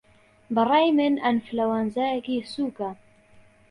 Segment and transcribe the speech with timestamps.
[0.55, 2.89] بەڕای من ئەنفلەوەنزایەکی سووکه